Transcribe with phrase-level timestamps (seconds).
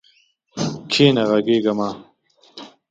[0.91, 1.89] کښېنه، غږ مه کوه.